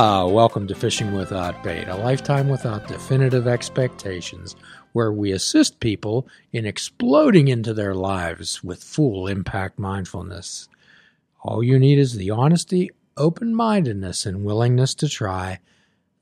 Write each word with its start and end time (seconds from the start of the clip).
Ah, 0.00 0.24
welcome 0.26 0.68
to 0.68 0.76
Fishing 0.76 1.12
Without 1.12 1.64
Bait, 1.64 1.88
a 1.88 1.96
lifetime 1.96 2.48
without 2.48 2.86
definitive 2.86 3.48
expectations, 3.48 4.54
where 4.92 5.10
we 5.10 5.32
assist 5.32 5.80
people 5.80 6.28
in 6.52 6.64
exploding 6.64 7.48
into 7.48 7.74
their 7.74 7.96
lives 7.96 8.62
with 8.62 8.84
full 8.84 9.26
impact 9.26 9.76
mindfulness. 9.76 10.68
All 11.42 11.64
you 11.64 11.80
need 11.80 11.98
is 11.98 12.14
the 12.14 12.30
honesty, 12.30 12.92
open 13.16 13.52
mindedness, 13.56 14.24
and 14.24 14.44
willingness 14.44 14.94
to 14.94 15.08
try. 15.08 15.58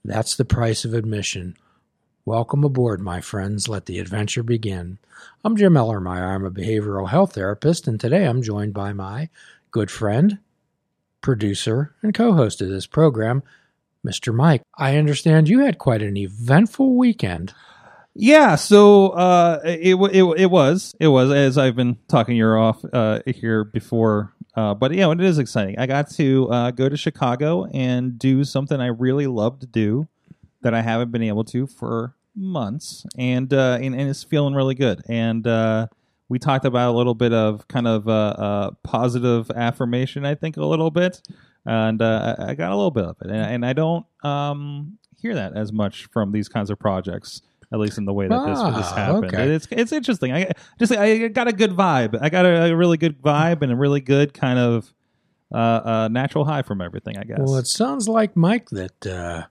That's 0.02 0.37
the 0.37 0.47
price 0.47 0.87
of 0.87 0.95
admission. 0.95 1.55
Welcome 2.24 2.65
aboard, 2.65 3.02
my 3.02 3.20
friends. 3.20 3.69
Let 3.69 3.84
the 3.84 3.98
adventure 3.98 4.43
begin. 4.43 4.97
I'm 5.45 5.55
Jim 5.55 5.74
Ellermeyer. 5.74 6.34
I'm 6.34 6.47
a 6.47 6.51
behavioral 6.51 7.11
health 7.11 7.34
therapist, 7.34 7.87
and 7.87 8.01
today 8.01 8.24
I'm 8.24 8.41
joined 8.41 8.73
by 8.73 8.95
my 8.95 9.29
good 9.70 9.91
friend, 9.91 10.38
producer, 11.20 11.95
and 12.01 12.15
co 12.15 12.33
host 12.33 12.62
of 12.62 12.70
this 12.70 12.87
program, 12.87 13.43
Mr. 14.06 14.34
Mike. 14.34 14.62
I 14.77 14.96
understand 14.96 15.48
you 15.48 15.60
had 15.60 15.78
quite 15.78 16.02
an 16.02 16.16
eventful 16.16 16.97
weekend. 16.97 17.52
Yeah, 18.19 18.55
so 18.55 19.09
uh, 19.10 19.60
it, 19.64 19.95
it 19.95 20.23
it 20.38 20.51
was 20.51 20.95
it 20.98 21.09
was 21.09 21.30
as 21.30 21.59
I've 21.59 21.77
been 21.77 21.98
talking 22.09 22.34
your 22.34 22.56
off 22.56 22.83
uh, 22.91 23.20
here 23.27 23.62
before, 23.62 24.33
uh, 24.55 24.73
but 24.73 24.92
yeah, 24.95 25.11
it 25.11 25.20
is 25.20 25.38
exciting. 25.38 25.78
I 25.78 25.87
got 25.87 26.11
to 26.12 26.50
uh, 26.50 26.70
go 26.70 26.88
to 26.88 26.97
Chicago 26.97 27.66
and 27.66 28.19
do 28.19 28.42
something 28.45 28.80
I 28.80 28.87
really 28.87 29.27
love 29.27 29.61
to 29.61 29.66
do 29.66 30.09
that 30.62 30.73
I 30.73 30.80
haven't 30.80 31.12
been 31.12 31.23
able 31.23 31.45
to 31.45 31.66
for 31.66 32.14
months, 32.34 33.05
and 33.19 33.52
uh, 33.52 33.78
and, 33.83 33.94
and 33.94 34.09
it's 34.09 34.25
feeling 34.25 34.55
really 34.55 34.75
good. 34.75 35.03
And 35.11 35.47
uh, 35.47 35.88
we 36.31 36.38
talked 36.38 36.64
about 36.64 36.94
a 36.94 36.97
little 36.97 37.14
bit 37.14 37.34
of 37.34 37.69
kind 37.69 37.86
of 37.86 38.09
uh, 38.09 38.70
positive 38.83 39.50
affirmation, 39.50 40.25
I 40.25 40.36
think, 40.36 40.56
a 40.56 40.64
little 40.64 40.91
bit, 40.91 41.20
and 41.67 42.00
uh, 42.00 42.36
I 42.39 42.55
got 42.55 42.72
a 42.72 42.77
little 42.77 42.91
bit 42.91 43.05
of 43.05 43.17
it, 43.20 43.28
and, 43.28 43.36
and 43.36 43.67
I 43.67 43.72
don't 43.72 44.06
um, 44.22 44.98
hear 45.20 45.34
that 45.34 45.56
as 45.56 45.72
much 45.72 46.06
from 46.12 46.33
these 46.33 46.48
kinds 46.48 46.70
of 46.70 46.78
projects. 46.78 47.42
At 47.72 47.81
least 47.81 47.98
in 47.98 48.05
the 48.05 48.12
way 48.12 48.28
that 48.28 48.47
this, 48.47 48.59
Ah, 48.61 48.70
this 48.70 48.91
happened, 48.92 49.34
okay. 49.34 49.50
it's 49.50 49.67
it's 49.72 49.91
interesting. 49.91 50.33
I 50.33 50.53
just 50.78 50.92
I 50.92 51.27
got 51.27 51.48
a 51.48 51.53
good 51.53 51.72
vibe. 51.72 52.17
I 52.22 52.28
got 52.28 52.47
a, 52.47 52.70
a 52.70 52.77
really 52.77 52.97
good 52.97 53.20
vibe 53.20 53.62
and 53.62 53.72
a 53.72 53.77
really 53.77 54.00
good 54.00 54.33
kind 54.33 54.56
of 54.61 54.94
uh, 55.53 55.56
uh, 55.56 56.09
natural 56.09 56.44
high 56.44 56.62
from 56.62 56.81
everything. 56.81 57.19
I 57.19 57.25
guess. 57.25 57.41
Well, 57.41 57.56
it 57.56 57.67
sounds 57.67 58.09
like, 58.09 58.37
Mike, 58.37 58.69
that 58.70 59.05
uh, 59.05 59.47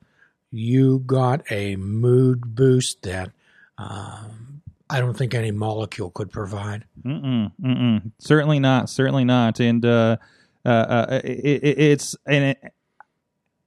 you 0.49 0.99
got 0.99 1.41
a 1.51 1.75
mood 1.75 2.55
boost 2.55 3.03
that 3.03 3.31
um, 3.77 4.61
I 4.89 5.01
don't 5.01 5.17
think 5.17 5.33
any 5.33 5.51
molecule 5.51 6.09
could 6.11 6.31
provide. 6.31 6.85
Mm-mm, 7.03 7.51
mm-mm. 7.61 8.11
Certainly 8.19 8.59
not. 8.59 8.89
Certainly 8.89 9.25
not. 9.25 9.59
And 9.59 9.85
uh, 9.85 10.17
uh, 10.65 10.69
uh, 10.69 11.21
it, 11.23 11.63
it, 11.63 11.79
it's 11.79 12.15
and 12.25 12.43
it, 12.43 12.73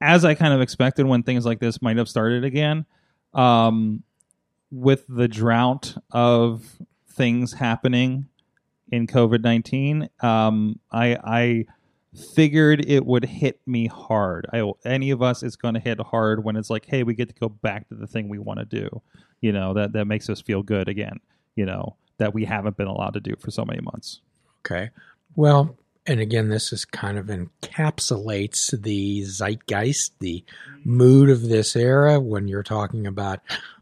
as 0.01 0.25
I 0.25 0.35
kind 0.35 0.53
of 0.53 0.61
expected 0.61 1.07
when 1.07 1.23
things 1.23 1.47
like 1.47 1.61
this 1.61 1.81
might 1.83 1.97
have 1.97 2.09
started 2.09 2.45
again, 2.45 2.87
um, 3.35 4.03
with 4.71 5.05
the 5.09 5.29
drought 5.29 5.97
of 6.11 6.65
things 7.11 7.53
happening 7.53 8.27
in 8.91 9.07
COVID 9.07 9.43
nineteen, 9.43 10.09
um, 10.21 10.79
I 10.91 11.17
I 11.23 11.67
figured 12.35 12.85
it 12.89 13.05
would 13.05 13.25
hit 13.25 13.61
me 13.67 13.87
hard. 13.87 14.47
I, 14.53 14.71
any 14.85 15.11
of 15.11 15.23
us 15.23 15.43
is 15.43 15.57
going 15.57 15.75
to 15.75 15.81
hit 15.81 16.01
hard 16.01 16.43
when 16.43 16.57
it's 16.57 16.71
like, 16.71 16.87
hey, 16.87 17.03
we 17.03 17.15
get 17.15 17.29
to 17.29 17.35
go 17.35 17.49
back 17.49 17.89
to 17.89 17.95
the 17.95 18.07
thing 18.07 18.29
we 18.29 18.39
want 18.39 18.59
to 18.59 18.65
do. 18.65 19.03
You 19.41 19.53
know 19.53 19.75
that 19.75 19.93
that 19.93 20.07
makes 20.07 20.29
us 20.29 20.41
feel 20.41 20.63
good 20.63 20.89
again. 20.89 21.21
You 21.55 21.67
know 21.67 21.97
that 22.19 22.35
we 22.35 22.45
haven't 22.45 22.77
been 22.77 22.89
allowed 22.89 23.15
to 23.15 23.21
do 23.21 23.35
for 23.39 23.51
so 23.51 23.65
many 23.65 23.81
months. 23.81 24.21
Okay. 24.67 24.91
Well, 25.37 25.77
and 26.09 26.21
again, 26.21 26.49
this 26.49 26.73
is 26.73 26.87
kind 26.87 27.19
of 27.19 27.27
encapsulates 27.27 28.71
the 28.83 29.23
zeitgeist, 29.25 30.13
the 30.21 30.43
mood 30.83 31.29
of 31.29 31.43
this 31.43 31.77
era 31.77 32.19
when 32.19 32.49
you're 32.49 32.63
talking 32.63 33.07
about, 33.07 33.41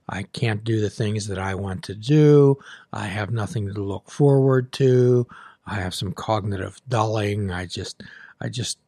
I 0.09 0.25
can't 0.25 0.65
do 0.65 0.81
the 0.81 0.91
things 0.91 1.29
that 1.29 1.39
I 1.39 1.55
want 1.55 1.85
to 1.85 1.95
do. 1.95 2.59
I 2.93 3.07
have 3.07 3.31
nothing 3.31 3.73
to 3.73 3.81
look 3.81 4.11
forward 4.11 4.73
to. 4.73 5.29
I 5.67 5.77
have 5.77 5.95
some 5.95 6.13
cognitive 6.13 6.81
dulling. 6.89 7.53
I 7.53 7.67
just, 7.67 8.03
I 8.41 8.49
just 8.49 8.79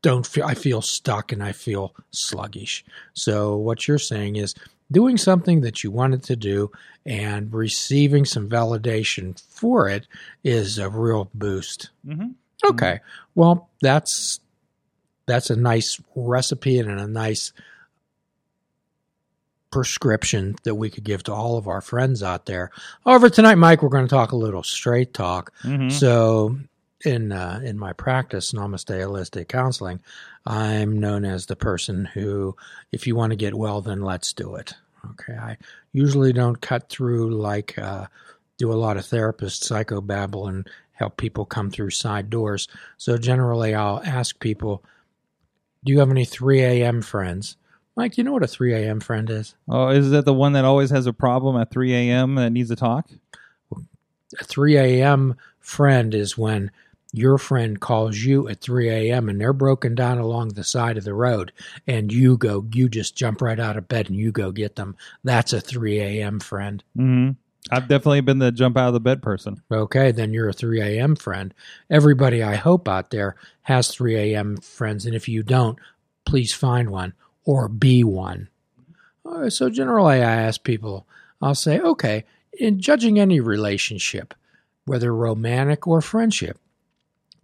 don't 0.00 0.26
feel, 0.26 0.44
I 0.46 0.54
feel 0.54 0.80
stuck 0.80 1.32
and 1.32 1.42
I 1.42 1.52
feel 1.52 1.94
sluggish. 2.12 2.82
So 3.12 3.56
what 3.56 3.86
you're 3.86 3.98
saying 3.98 4.36
is 4.36 4.54
doing 4.90 5.16
something 5.16 5.60
that 5.60 5.84
you 5.84 5.90
wanted 5.90 6.22
to 6.24 6.36
do 6.36 6.70
and 7.04 7.52
receiving 7.52 8.24
some 8.24 8.48
validation 8.48 9.40
for 9.48 9.88
it 9.88 10.06
is 10.42 10.78
a 10.78 10.88
real 10.88 11.30
boost. 11.34 11.90
Mm-hmm. 12.06 12.30
Okay. 12.64 13.00
Well, 13.34 13.68
that's 13.80 14.40
that's 15.26 15.50
a 15.50 15.56
nice 15.56 16.00
recipe 16.14 16.78
and 16.78 16.90
a 16.90 17.06
nice 17.06 17.52
prescription 19.70 20.56
that 20.64 20.74
we 20.74 20.90
could 20.90 21.04
give 21.04 21.22
to 21.24 21.32
all 21.32 21.56
of 21.58 21.68
our 21.68 21.80
friends 21.80 22.22
out 22.22 22.46
there. 22.46 22.70
However, 23.04 23.28
tonight, 23.28 23.56
Mike, 23.56 23.82
we're 23.82 23.90
going 23.90 24.06
to 24.06 24.14
talk 24.14 24.32
a 24.32 24.36
little 24.36 24.62
straight 24.62 25.12
talk. 25.12 25.52
Mm-hmm. 25.62 25.90
So, 25.90 26.58
in 27.04 27.32
uh, 27.32 27.60
in 27.62 27.78
my 27.78 27.92
practice, 27.92 28.52
Namaste 28.52 28.98
Holistic 28.98 29.48
Counseling, 29.48 30.00
I'm 30.46 30.98
known 30.98 31.24
as 31.24 31.46
the 31.46 31.56
person 31.56 32.04
who, 32.04 32.56
if 32.92 33.06
you 33.06 33.14
want 33.14 33.30
to 33.30 33.36
get 33.36 33.54
well, 33.54 33.80
then 33.80 34.02
let's 34.02 34.32
do 34.32 34.56
it. 34.56 34.74
Okay, 35.10 35.34
I 35.34 35.56
usually 35.92 36.32
don't 36.32 36.60
cut 36.60 36.88
through 36.88 37.30
like 37.30 37.78
uh, 37.78 38.06
do 38.56 38.72
a 38.72 38.74
lot 38.74 38.96
of 38.96 39.04
therapists 39.04 39.70
psychobabble 39.70 40.48
and 40.48 40.68
help 40.92 41.16
people 41.16 41.44
come 41.44 41.70
through 41.70 41.90
side 41.90 42.30
doors. 42.30 42.66
So 42.96 43.16
generally, 43.16 43.74
I'll 43.74 44.02
ask 44.04 44.38
people, 44.40 44.82
"Do 45.84 45.92
you 45.92 46.00
have 46.00 46.10
any 46.10 46.24
3 46.24 46.60
a.m. 46.60 47.02
friends?" 47.02 47.56
Mike, 47.96 48.16
you 48.16 48.22
know 48.22 48.32
what 48.32 48.44
a 48.44 48.48
3 48.48 48.74
a.m. 48.74 49.00
friend 49.00 49.28
is? 49.28 49.56
Oh, 49.68 49.88
is 49.88 50.10
that 50.10 50.24
the 50.24 50.32
one 50.32 50.52
that 50.52 50.64
always 50.64 50.90
has 50.90 51.08
a 51.08 51.12
problem 51.12 51.56
at 51.56 51.72
3 51.72 51.92
a.m. 51.92 52.36
that 52.36 52.50
needs 52.50 52.68
to 52.68 52.76
talk? 52.76 53.10
A 54.40 54.44
3 54.44 54.76
a.m. 54.76 55.34
friend 55.58 56.14
is 56.14 56.38
when 56.38 56.70
your 57.12 57.38
friend 57.38 57.80
calls 57.80 58.18
you 58.18 58.48
at 58.48 58.60
3 58.60 58.88
a.m. 58.90 59.28
and 59.28 59.40
they're 59.40 59.52
broken 59.52 59.94
down 59.94 60.18
along 60.18 60.48
the 60.48 60.64
side 60.64 60.98
of 60.98 61.04
the 61.04 61.14
road 61.14 61.52
and 61.86 62.12
you 62.12 62.36
go, 62.36 62.66
you 62.72 62.88
just 62.88 63.16
jump 63.16 63.40
right 63.40 63.58
out 63.58 63.76
of 63.76 63.88
bed 63.88 64.08
and 64.08 64.18
you 64.18 64.30
go 64.30 64.52
get 64.52 64.76
them. 64.76 64.96
That's 65.24 65.52
a 65.52 65.60
3 65.60 66.00
a.m. 66.00 66.40
friend. 66.40 66.82
Mm-hmm. 66.96 67.30
I've 67.70 67.88
definitely 67.88 68.20
been 68.20 68.38
the 68.38 68.52
jump 68.52 68.76
out 68.76 68.88
of 68.88 68.94
the 68.94 69.00
bed 69.00 69.22
person. 69.22 69.62
Okay, 69.70 70.10
then 70.12 70.32
you're 70.32 70.48
a 70.48 70.54
3 70.54 70.80
a.m. 70.80 71.16
friend. 71.16 71.52
Everybody 71.90 72.42
I 72.42 72.56
hope 72.56 72.88
out 72.88 73.10
there 73.10 73.36
has 73.62 73.88
3 73.88 74.16
a.m. 74.16 74.58
friends. 74.58 75.04
And 75.04 75.14
if 75.14 75.28
you 75.28 75.42
don't, 75.42 75.78
please 76.24 76.52
find 76.52 76.90
one 76.90 77.14
or 77.44 77.68
be 77.68 78.04
one. 78.04 78.48
Right, 79.24 79.52
so 79.52 79.68
generally, 79.68 80.22
I 80.22 80.42
ask 80.42 80.62
people, 80.62 81.06
I'll 81.42 81.54
say, 81.54 81.80
okay, 81.80 82.24
in 82.52 82.80
judging 82.80 83.18
any 83.18 83.40
relationship, 83.40 84.34
whether 84.86 85.14
romantic 85.14 85.86
or 85.86 86.00
friendship, 86.00 86.58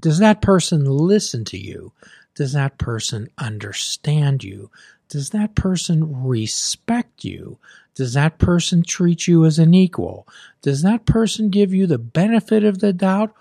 does 0.04 0.18
that 0.18 0.42
person 0.42 0.84
listen 0.84 1.46
to 1.46 1.56
you? 1.56 1.90
Does 2.34 2.52
that 2.52 2.76
person 2.76 3.30
understand 3.38 4.44
you? 4.44 4.70
Does 5.08 5.30
that 5.30 5.54
person 5.54 6.26
respect 6.26 7.24
you? 7.24 7.56
Does 7.94 8.12
that 8.12 8.36
person 8.36 8.82
treat 8.82 9.26
you 9.26 9.46
as 9.46 9.58
an 9.58 9.72
equal? 9.72 10.28
Does 10.60 10.82
that 10.82 11.06
person 11.06 11.48
give 11.48 11.72
you 11.72 11.86
the 11.86 11.96
benefit 11.96 12.64
of 12.64 12.80
the 12.80 12.92
doubt 12.92 13.32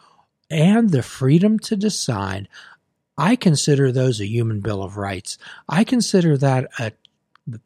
and 0.50 0.92
the 0.92 1.04
freedom 1.04 1.60
to 1.60 1.76
decide? 1.76 2.48
I 3.18 3.36
consider 3.36 3.92
those 3.92 4.22
a 4.22 4.26
human 4.26 4.62
bill 4.62 4.82
of 4.82 4.96
rights. 4.96 5.38
I 5.68 5.84
consider 5.84 6.38
that 6.38 6.70
a 6.80 6.94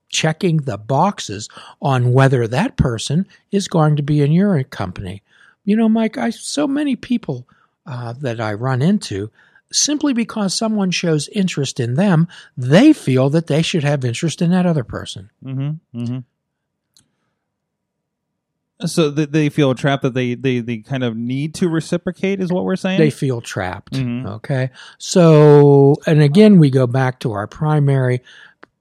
checking 0.09 0.57
the 0.57 0.79
boxes 0.79 1.49
on 1.83 2.13
whether 2.13 2.47
that 2.47 2.77
person 2.77 3.27
is 3.51 3.67
going 3.67 3.95
to 3.97 4.01
be 4.01 4.21
in 4.21 4.31
your 4.31 4.63
company. 4.63 5.21
You 5.65 5.75
know, 5.75 5.87
Mike, 5.87 6.17
I 6.17 6.31
so 6.31 6.67
many 6.67 6.95
people 6.95 7.47
uh, 7.87 8.13
that 8.19 8.39
I 8.39 8.53
run 8.53 8.81
into 8.83 9.31
simply 9.71 10.13
because 10.13 10.53
someone 10.53 10.91
shows 10.91 11.27
interest 11.29 11.79
in 11.79 11.95
them, 11.95 12.27
they 12.55 12.93
feel 12.93 13.29
that 13.31 13.47
they 13.47 13.61
should 13.61 13.83
have 13.83 14.05
interest 14.05 14.41
in 14.41 14.51
that 14.51 14.65
other 14.65 14.83
person. 14.83 15.29
Mm-hmm. 15.43 15.99
Mm-hmm. 15.99 16.19
So 18.85 19.11
th- 19.11 19.29
they 19.31 19.49
feel 19.49 19.73
trapped 19.73 20.03
that 20.03 20.13
they, 20.13 20.35
they, 20.35 20.59
they 20.59 20.77
kind 20.77 21.03
of 21.03 21.17
need 21.17 21.55
to 21.55 21.67
reciprocate, 21.67 22.39
is 22.39 22.51
what 22.51 22.63
we're 22.63 22.75
saying? 22.75 22.99
They 22.99 23.09
feel 23.09 23.41
trapped. 23.41 23.93
Mhm. 23.93 24.27
Okay. 24.35 24.69
So, 24.99 25.95
and 26.05 26.21
again, 26.21 26.59
we 26.59 26.69
go 26.69 26.85
back 26.85 27.19
to 27.21 27.31
our 27.31 27.47
primary 27.47 28.21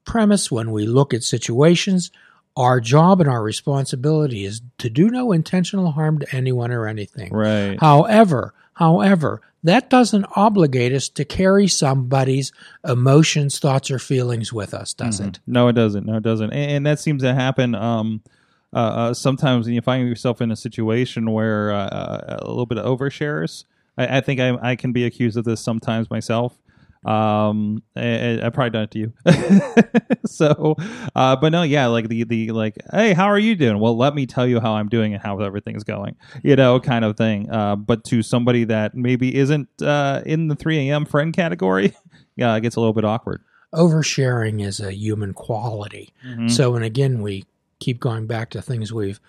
premise 0.05 0.51
when 0.51 0.71
we 0.71 0.87
look 0.87 1.15
at 1.15 1.23
situations. 1.23 2.11
Our 2.59 2.79
job 2.81 3.21
and 3.23 3.29
our 3.31 3.43
responsibility 3.43 4.45
is 4.45 4.61
to 4.79 4.91
do 4.91 5.09
no 5.09 5.33
intentional 5.33 5.93
harm 5.93 6.19
to 6.19 6.37
anyone 6.37 6.73
or 6.73 6.87
anything. 6.87 7.33
right. 7.33 7.79
However, 7.81 8.53
however, 8.77 9.41
that 9.65 9.91
doesn't 9.91 10.25
obligate 10.37 10.93
us 10.93 11.09
to 11.09 11.25
carry 11.25 11.67
somebody's 11.67 12.53
emotions, 12.87 13.59
thoughts, 13.59 13.91
or 13.91 13.99
feelings 13.99 14.53
with 14.53 14.73
us, 14.73 14.93
does 14.95 15.21
Mhm. 15.21 15.29
it? 15.29 15.41
No, 15.47 15.69
it 15.69 15.73
doesn't. 15.73 16.07
No, 16.07 16.17
it 16.19 16.23
doesn't. 16.23 16.51
And, 16.53 16.71
and 16.71 16.87
that 16.87 17.01
seems 17.01 17.23
to 17.23 17.35
happen 17.35 17.75
um, 17.75 18.23
uh, 18.73 18.79
uh, 18.79 19.15
sometimes 19.15 19.67
when 19.67 19.75
you 19.75 19.81
find 19.81 20.07
yourself 20.09 20.41
in 20.41 20.51
a 20.51 20.57
situation 20.57 21.33
where 21.33 21.73
uh, 21.73 21.87
uh, 21.87 22.37
a 22.43 22.49
little 22.49 22.67
bit 22.67 22.79
of 22.79 22.85
overshares. 22.99 23.65
I, 23.99 24.19
I 24.19 24.21
think 24.21 24.39
I, 24.41 24.57
I 24.71 24.77
can 24.77 24.93
be 24.93 25.05
accused 25.05 25.37
of 25.37 25.45
this 25.45 25.61
sometimes 25.61 26.11
myself. 26.11 26.59
Um, 27.07 27.83
I, 27.95 28.41
I 28.43 28.51
probably 28.51 28.71
done 28.71 28.83
it 28.83 28.91
to 28.91 28.99
you. 28.99 29.13
so, 30.27 30.75
uh, 31.15 31.37
but 31.37 31.53
no, 31.53 31.63
yeah, 31.63 31.87
like 31.87 32.09
the 32.09 32.25
the 32.25 32.51
like, 32.51 32.77
hey, 32.93 33.13
how 33.13 33.27
are 33.27 33.39
you 33.39 33.55
doing? 33.55 33.79
Well, 33.79 33.97
let 33.97 34.15
me 34.15 34.27
tell 34.27 34.47
you 34.47 34.59
how 34.59 34.73
I'm 34.73 34.89
doing 34.89 35.15
and 35.15 35.23
how 35.23 35.39
everything's 35.41 35.85
going. 35.85 36.17
You 36.43 36.57
know, 36.57 36.81
kind 36.81 37.05
of 37.05 37.17
thing. 37.17 37.49
Uh, 37.49 37.77
but 37.77 38.03
to 38.05 38.23
somebody 38.23 38.65
that 38.65 38.95
maybe 38.95 39.35
isn't 39.37 39.69
uh, 39.81 40.23
in 40.27 40.49
the 40.49 40.57
3 40.57 40.91
a.m. 40.91 41.05
friend 41.05 41.33
category, 41.33 41.95
yeah, 42.37 42.55
it 42.57 42.63
gets 42.63 42.75
a 42.77 42.81
little 42.81 42.95
bit 42.95 43.05
awkward. 43.05 43.43
Oversharing 43.73 44.65
is 44.65 44.81
a 44.81 44.93
human 44.93 45.33
quality. 45.33 46.13
Mhm. 46.27 46.51
So, 46.51 46.75
and 46.75 46.85
again, 46.85 47.23
we 47.23 47.45
keep 47.79 48.01
going 48.01 48.27
back 48.27 48.51
to 48.51 48.63
things 48.63 48.93
we've 48.93 49.21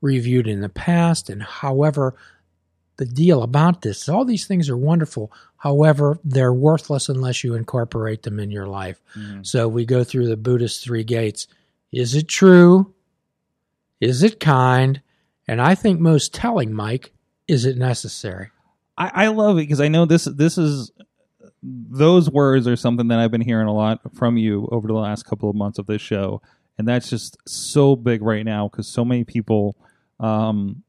reviewed 0.00 0.48
in 0.48 0.60
the 0.60 0.68
past. 0.68 1.30
And 1.30 1.42
however, 1.42 2.14
the 2.96 3.06
deal 3.06 3.42
about 3.42 3.82
this, 3.82 4.08
all 4.08 4.24
these 4.24 4.46
things 4.46 4.68
are 4.68 4.76
wonderful. 4.76 5.32
However, 5.62 6.18
they're 6.24 6.52
worthless 6.52 7.08
unless 7.08 7.44
you 7.44 7.54
incorporate 7.54 8.24
them 8.24 8.40
in 8.40 8.50
your 8.50 8.66
life. 8.66 9.00
Mhm. 9.16 9.46
So 9.46 9.68
we 9.68 9.84
go 9.84 10.02
through 10.02 10.26
the 10.26 10.36
Buddhist 10.36 10.82
three 10.82 11.04
gates. 11.04 11.46
Is 11.92 12.16
it 12.16 12.26
true? 12.26 12.92
Is 14.00 14.24
it 14.24 14.40
kind? 14.40 15.00
And 15.46 15.62
I 15.62 15.76
think 15.76 16.00
most 16.00 16.34
telling, 16.34 16.72
Mike, 16.72 17.12
is 17.46 17.64
it 17.64 17.76
necessary? 17.78 18.48
I, 18.98 19.10
I 19.14 19.26
love 19.28 19.56
it 19.56 19.60
because 19.60 19.80
I 19.80 19.86
know 19.86 20.04
this 20.04 20.24
this 20.24 20.58
is 20.58 20.90
those 21.62 22.28
words 22.28 22.66
are 22.66 22.74
something 22.74 23.06
that 23.06 23.20
I've 23.20 23.30
been 23.30 23.40
hearing 23.40 23.68
a 23.68 23.72
lot 23.72 24.00
from 24.16 24.36
you 24.36 24.68
over 24.72 24.88
the 24.88 24.94
last 24.94 25.26
couple 25.26 25.48
of 25.48 25.54
months 25.54 25.78
of 25.78 25.86
this 25.86 26.02
show, 26.02 26.42
and 26.76 26.88
that's 26.88 27.08
just 27.08 27.36
so 27.46 27.94
big 27.94 28.20
right 28.20 28.44
now 28.44 28.66
because 28.66 28.88
so 28.88 29.04
many 29.04 29.22
people, 29.22 29.76
um, 30.18 30.82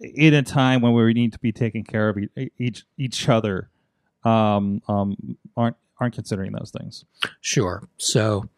in 0.00 0.34
a 0.34 0.42
time 0.42 0.80
when 0.82 0.92
we 0.92 1.12
need 1.12 1.32
to 1.32 1.38
be 1.38 1.52
taking 1.52 1.84
care 1.84 2.08
of 2.08 2.18
each 2.58 2.84
each 2.96 3.28
other, 3.28 3.68
um, 4.24 4.82
um, 4.88 5.36
aren't 5.56 5.76
aren't 5.98 6.14
considering 6.14 6.52
those 6.52 6.70
things. 6.70 7.04
Sure. 7.40 7.88
So 7.98 8.48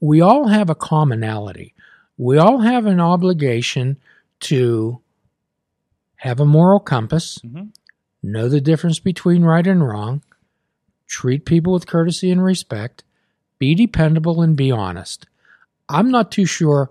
we 0.00 0.20
all 0.20 0.48
have 0.48 0.70
a 0.70 0.74
commonality. 0.74 1.74
We 2.16 2.38
all 2.38 2.58
have 2.60 2.86
an 2.86 3.00
obligation 3.00 3.96
to 4.40 5.00
have 6.16 6.40
a 6.40 6.44
moral 6.44 6.80
compass, 6.80 7.38
Mhm. 7.44 7.68
know 8.22 8.48
the 8.48 8.60
difference 8.60 8.98
between 8.98 9.44
right 9.44 9.66
and 9.66 9.86
wrong, 9.86 10.22
treat 11.06 11.44
people 11.44 11.72
with 11.72 11.86
courtesy 11.86 12.30
and 12.30 12.42
respect, 12.42 13.04
be 13.58 13.74
dependable, 13.74 14.42
and 14.42 14.56
be 14.56 14.70
honest. 14.72 15.26
I'm 15.88 16.10
not 16.10 16.32
too 16.32 16.44
sure 16.44 16.90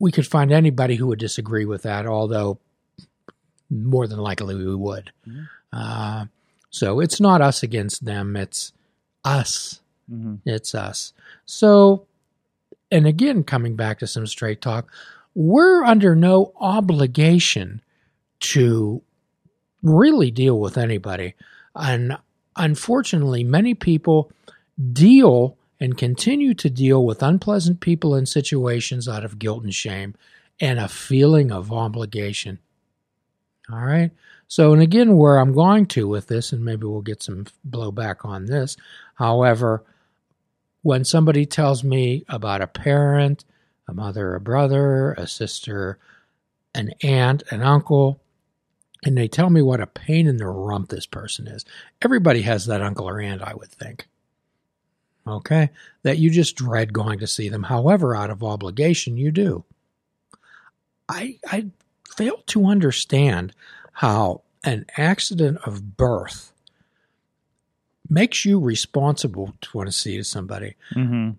we 0.00 0.10
could 0.10 0.26
find 0.26 0.50
anybody 0.50 0.96
who 0.96 1.06
would 1.06 1.20
disagree 1.20 1.64
with 1.64 1.82
that, 1.82 2.06
although 2.06 2.58
more 3.70 4.08
than 4.08 4.18
likely 4.18 4.56
we 4.56 4.74
would. 4.74 5.12
Mhm. 5.28 5.48
Uh, 5.72 6.24
so 6.70 6.98
it's 6.98 7.20
not 7.20 7.40
us 7.40 7.62
against 7.62 8.04
them, 8.04 8.34
it's 8.36 8.72
us. 9.24 9.80
Mm-hmm. 10.10 10.36
It's 10.44 10.74
us. 10.74 11.12
So, 11.44 12.06
and 12.90 13.06
again, 13.06 13.44
coming 13.44 13.76
back 13.76 14.00
to 14.00 14.06
some 14.06 14.26
straight 14.26 14.60
talk, 14.60 14.90
we're 15.34 15.84
under 15.84 16.16
no 16.16 16.52
obligation 16.58 17.82
to 18.40 19.02
really 19.82 20.30
deal 20.30 20.58
with 20.58 20.76
anybody. 20.76 21.34
And 21.74 22.16
unfortunately, 22.56 23.44
many 23.44 23.74
people 23.74 24.32
deal 24.92 25.56
and 25.80 25.96
continue 25.96 26.52
to 26.54 26.68
deal 26.68 27.04
with 27.04 27.22
unpleasant 27.22 27.80
people 27.80 28.14
and 28.14 28.28
situations 28.28 29.08
out 29.08 29.24
of 29.24 29.38
guilt 29.38 29.64
and 29.64 29.74
shame 29.74 30.14
and 30.60 30.78
a 30.78 30.88
feeling 30.88 31.50
of 31.50 31.72
obligation. 31.72 32.58
All 33.72 33.80
right. 33.80 34.10
So, 34.46 34.72
and 34.72 34.82
again, 34.82 35.16
where 35.16 35.38
I'm 35.38 35.54
going 35.54 35.86
to 35.86 36.08
with 36.08 36.26
this, 36.26 36.52
and 36.52 36.64
maybe 36.64 36.84
we'll 36.84 37.02
get 37.02 37.22
some 37.22 37.46
blowback 37.68 38.24
on 38.24 38.46
this. 38.46 38.76
However, 39.14 39.84
when 40.82 41.04
somebody 41.04 41.46
tells 41.46 41.84
me 41.84 42.24
about 42.28 42.60
a 42.60 42.66
parent, 42.66 43.44
a 43.86 43.94
mother, 43.94 44.34
a 44.34 44.40
brother, 44.40 45.12
a 45.12 45.26
sister, 45.26 45.98
an 46.74 46.90
aunt, 47.02 47.42
an 47.50 47.62
uncle, 47.62 48.20
and 49.04 49.16
they 49.16 49.28
tell 49.28 49.50
me 49.50 49.62
what 49.62 49.80
a 49.80 49.86
pain 49.86 50.26
in 50.26 50.36
the 50.36 50.46
rump 50.46 50.88
this 50.88 51.06
person 51.06 51.46
is, 51.46 51.64
everybody 52.02 52.42
has 52.42 52.66
that 52.66 52.82
uncle 52.82 53.08
or 53.08 53.20
aunt, 53.20 53.42
I 53.42 53.54
would 53.54 53.70
think. 53.70 54.06
Okay? 55.30 55.70
That 56.02 56.18
you 56.18 56.30
just 56.30 56.56
dread 56.56 56.92
going 56.92 57.18
to 57.20 57.26
see 57.26 57.48
them. 57.48 57.64
However, 57.64 58.14
out 58.14 58.30
of 58.30 58.42
obligation, 58.42 59.16
you 59.16 59.30
do. 59.30 59.64
I, 61.08 61.38
I 61.46 61.66
fail 62.16 62.42
to 62.46 62.66
understand 62.66 63.52
how 63.92 64.42
an 64.64 64.86
accident 64.96 65.58
of 65.66 65.96
birth 65.96 66.52
makes 68.08 68.44
you 68.44 68.58
responsible 68.58 69.54
to 69.60 69.76
want 69.76 69.88
to 69.88 69.92
see 69.92 70.22
somebody. 70.22 70.74
Mm-hmm. 70.94 71.30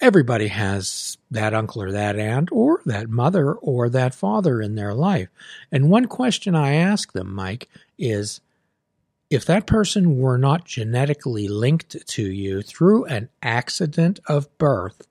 Everybody 0.00 0.48
has 0.48 1.18
that 1.30 1.54
uncle 1.54 1.82
or 1.82 1.92
that 1.92 2.18
aunt 2.18 2.50
or 2.52 2.80
that 2.86 3.08
mother 3.08 3.52
or 3.52 3.88
that 3.88 4.14
father 4.14 4.60
in 4.60 4.74
their 4.74 4.94
life. 4.94 5.28
And 5.72 5.90
one 5.90 6.06
question 6.06 6.54
I 6.54 6.74
ask 6.74 7.12
them, 7.12 7.34
Mike, 7.34 7.68
is 7.98 8.40
if 9.30 9.44
that 9.44 9.66
person 9.66 10.18
were 10.18 10.38
not 10.38 10.64
genetically 10.64 11.48
linked 11.48 12.06
to 12.08 12.22
you 12.22 12.62
through 12.62 13.04
an 13.06 13.28
accident 13.42 14.20
of 14.26 14.56
birth, 14.58 15.06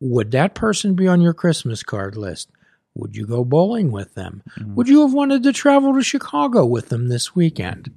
would 0.00 0.30
that 0.32 0.54
person 0.54 0.94
be 0.94 1.06
on 1.06 1.20
your 1.20 1.34
Christmas 1.34 1.82
card 1.82 2.16
list? 2.16 2.50
Would 2.94 3.16
you 3.16 3.26
go 3.26 3.44
bowling 3.44 3.92
with 3.92 4.14
them? 4.14 4.42
Mhm. 4.58 4.74
Would 4.74 4.88
you 4.88 5.02
have 5.02 5.12
wanted 5.12 5.42
to 5.44 5.52
travel 5.52 5.94
to 5.94 6.02
Chicago 6.02 6.66
with 6.66 6.88
them 6.88 7.08
this 7.08 7.34
weekend? 7.36 7.90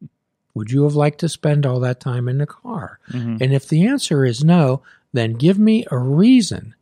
Would 0.54 0.72
you 0.72 0.82
have 0.82 0.96
liked 0.96 1.20
to 1.20 1.28
spend 1.28 1.64
all 1.64 1.78
that 1.80 2.00
time 2.00 2.28
in 2.28 2.38
the 2.38 2.46
car? 2.46 2.98
Mm-hmm. 3.10 3.36
And 3.40 3.52
if 3.52 3.68
the 3.68 3.86
answer 3.86 4.24
is 4.24 4.42
no, 4.42 4.82
then 5.12 5.34
give 5.34 5.58
me 5.58 5.86
a 5.90 5.98
reason. 5.98 6.74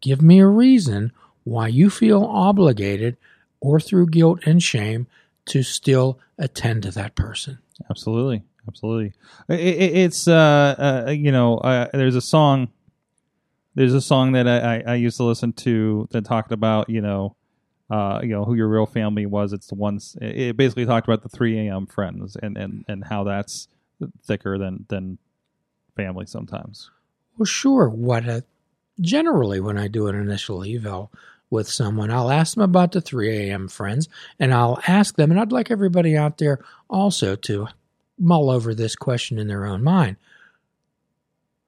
Give 0.00 0.22
me 0.22 0.38
a 0.38 0.46
reason 0.46 1.10
why 1.42 1.66
you 1.68 1.90
feel 1.90 2.22
obligated 2.24 3.16
or 3.60 3.80
through 3.80 4.06
guilt 4.06 4.40
and 4.46 4.62
shame 4.62 5.08
to 5.46 5.62
still 5.64 6.18
attend 6.38 6.84
to 6.84 6.90
that 6.92 7.16
person. 7.16 7.58
Absolutely, 7.90 8.42
absolutely. 8.68 9.12
It, 9.48 9.60
it, 9.60 9.96
it's 9.96 10.28
uh, 10.28 11.04
uh, 11.06 11.10
you 11.10 11.32
know, 11.32 11.58
uh, 11.58 11.88
there's 11.92 12.16
a 12.16 12.20
song. 12.20 12.68
There's 13.74 13.94
a 13.94 14.00
song 14.00 14.32
that 14.32 14.46
I, 14.46 14.76
I, 14.76 14.82
I 14.92 14.94
used 14.94 15.16
to 15.16 15.24
listen 15.24 15.52
to 15.54 16.08
that 16.12 16.24
talked 16.24 16.52
about 16.52 16.88
you 16.88 17.00
know, 17.00 17.36
uh, 17.90 18.20
you 18.22 18.28
know 18.28 18.44
who 18.44 18.54
your 18.54 18.68
real 18.68 18.86
family 18.86 19.26
was. 19.26 19.52
It's 19.52 19.66
the 19.66 19.74
ones. 19.74 20.16
It 20.20 20.38
it 20.38 20.56
basically 20.56 20.86
talked 20.86 21.08
about 21.08 21.22
the 21.22 21.28
3 21.28 21.68
a.m. 21.68 21.86
friends 21.86 22.36
and, 22.40 22.56
and, 22.56 22.84
and 22.88 23.04
how 23.04 23.24
that's 23.24 23.68
thicker 24.24 24.58
than 24.58 24.86
than 24.88 25.18
family 25.96 26.26
sometimes. 26.26 26.90
Well, 27.36 27.46
sure. 27.46 27.88
What 27.88 28.26
a, 28.26 28.44
generally, 29.00 29.60
when 29.60 29.76
I 29.76 29.88
do 29.88 30.06
an 30.06 30.14
initial 30.14 30.64
eval 30.64 31.10
with 31.54 31.68
someone, 31.68 32.10
I'll 32.10 32.30
ask 32.30 32.54
them 32.54 32.62
about 32.62 32.92
the 32.92 33.00
3 33.00 33.48
a.m. 33.48 33.68
friends, 33.68 34.08
and 34.38 34.52
I'll 34.52 34.78
ask 34.86 35.16
them, 35.16 35.30
and 35.30 35.40
I'd 35.40 35.52
like 35.52 35.70
everybody 35.70 36.16
out 36.16 36.36
there 36.36 36.62
also 36.90 37.36
to 37.36 37.68
mull 38.18 38.50
over 38.50 38.74
this 38.74 38.94
question 38.96 39.38
in 39.38 39.48
their 39.48 39.64
own 39.64 39.82
mind. 39.82 40.16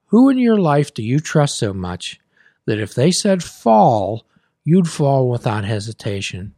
Who 0.08 0.28
in 0.28 0.38
your 0.38 0.58
life 0.58 0.92
do 0.92 1.02
you 1.02 1.20
trust 1.20 1.58
so 1.58 1.72
much 1.72 2.20
that 2.66 2.78
if 2.78 2.94
they 2.94 3.10
said 3.10 3.42
fall, 3.42 4.26
you'd 4.64 4.88
fall 4.88 5.30
without 5.30 5.64
hesitation? 5.64 6.54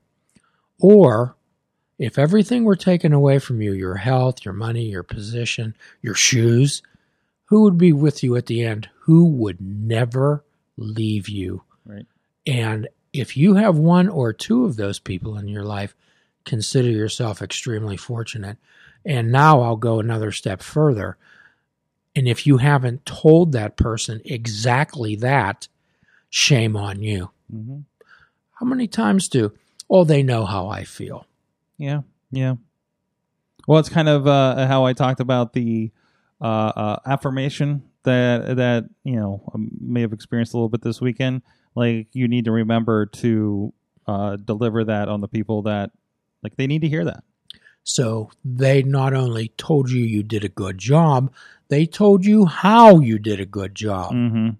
Or 0.80 1.36
if 1.98 2.18
everything 2.18 2.64
were 2.64 2.76
taken 2.76 3.12
away 3.12 3.38
from 3.38 3.60
you, 3.60 3.72
your 3.72 3.96
health, 3.96 4.44
your 4.44 4.54
money, 4.54 4.84
your 4.84 5.02
position, 5.02 5.74
your 6.02 6.14
shoes, 6.14 6.82
who 7.46 7.62
would 7.62 7.78
be 7.78 7.92
with 7.92 8.22
you 8.22 8.36
at 8.36 8.46
the 8.46 8.64
end? 8.64 8.88
Who 9.00 9.26
would 9.26 9.60
never 9.60 10.44
leave 10.76 11.28
you? 11.28 11.62
Right. 11.84 12.06
And 12.46 12.88
if 13.18 13.36
you 13.36 13.54
have 13.54 13.76
one 13.76 14.08
or 14.08 14.32
two 14.32 14.64
of 14.64 14.76
those 14.76 14.98
people 14.98 15.36
in 15.36 15.48
your 15.48 15.64
life, 15.64 15.94
consider 16.44 16.88
yourself 16.88 17.42
extremely 17.42 17.96
fortunate. 17.96 18.56
And 19.04 19.32
now 19.32 19.60
I'll 19.60 19.76
go 19.76 20.00
another 20.00 20.32
step 20.32 20.62
further. 20.62 21.16
And 22.14 22.28
if 22.28 22.46
you 22.46 22.58
haven't 22.58 23.06
told 23.06 23.52
that 23.52 23.76
person 23.76 24.20
exactly 24.24 25.16
that, 25.16 25.68
shame 26.30 26.76
on 26.76 27.02
you. 27.02 27.30
Mm-hmm. 27.52 27.80
How 28.54 28.66
many 28.66 28.88
times 28.88 29.28
do, 29.28 29.52
oh, 29.88 30.04
they 30.04 30.22
know 30.22 30.44
how 30.44 30.68
I 30.68 30.84
feel? 30.84 31.26
Yeah, 31.76 32.00
yeah. 32.30 32.54
Well, 33.66 33.78
it's 33.78 33.88
kind 33.88 34.08
of 34.08 34.26
uh, 34.26 34.66
how 34.66 34.84
I 34.84 34.94
talked 34.94 35.20
about 35.20 35.52
the 35.52 35.92
uh, 36.40 36.44
uh, 36.44 36.98
affirmation 37.06 37.82
that 38.04 38.56
that 38.56 38.84
you 39.04 39.16
know 39.16 39.42
I 39.54 39.58
may 39.80 40.00
have 40.00 40.12
experienced 40.12 40.54
a 40.54 40.56
little 40.56 40.68
bit 40.68 40.80
this 40.80 41.00
weekend. 41.00 41.42
Like 41.78 42.08
you 42.12 42.26
need 42.26 42.46
to 42.46 42.52
remember 42.52 43.06
to 43.06 43.72
uh, 44.06 44.36
deliver 44.36 44.84
that 44.84 45.08
on 45.08 45.20
the 45.20 45.28
people 45.28 45.62
that 45.62 45.92
like 46.42 46.56
they 46.56 46.66
need 46.66 46.82
to 46.82 46.88
hear 46.88 47.04
that. 47.04 47.22
So 47.84 48.30
they 48.44 48.82
not 48.82 49.14
only 49.14 49.48
told 49.56 49.88
you 49.88 50.04
you 50.04 50.22
did 50.22 50.44
a 50.44 50.48
good 50.48 50.76
job, 50.76 51.32
they 51.68 51.86
told 51.86 52.24
you 52.24 52.46
how 52.46 52.98
you 52.98 53.18
did 53.18 53.40
a 53.40 53.46
good 53.46 53.74
job. 53.74 54.12
Mm-hmm. 54.12 54.50